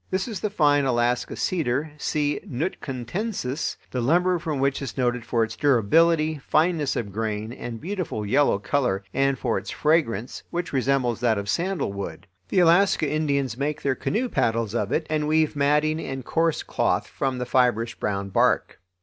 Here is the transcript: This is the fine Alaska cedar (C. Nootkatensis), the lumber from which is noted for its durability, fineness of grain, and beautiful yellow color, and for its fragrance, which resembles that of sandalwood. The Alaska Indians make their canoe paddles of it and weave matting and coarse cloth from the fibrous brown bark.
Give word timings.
This 0.09 0.27
is 0.27 0.39
the 0.39 0.49
fine 0.49 0.85
Alaska 0.85 1.35
cedar 1.35 1.91
(C. 1.99 2.39
Nootkatensis), 2.49 3.77
the 3.91 4.01
lumber 4.01 4.39
from 4.39 4.57
which 4.57 4.81
is 4.81 4.97
noted 4.97 5.23
for 5.23 5.43
its 5.43 5.55
durability, 5.55 6.39
fineness 6.39 6.95
of 6.95 7.11
grain, 7.11 7.53
and 7.53 7.79
beautiful 7.79 8.25
yellow 8.25 8.57
color, 8.57 9.03
and 9.13 9.37
for 9.37 9.59
its 9.59 9.69
fragrance, 9.69 10.41
which 10.49 10.73
resembles 10.73 11.19
that 11.19 11.37
of 11.37 11.47
sandalwood. 11.47 12.25
The 12.49 12.61
Alaska 12.61 13.07
Indians 13.07 13.57
make 13.59 13.83
their 13.83 13.93
canoe 13.93 14.27
paddles 14.27 14.73
of 14.73 14.91
it 14.91 15.05
and 15.07 15.27
weave 15.27 15.55
matting 15.55 15.99
and 15.99 16.25
coarse 16.25 16.63
cloth 16.63 17.05
from 17.05 17.37
the 17.37 17.45
fibrous 17.45 17.93
brown 17.93 18.29
bark. 18.29 18.79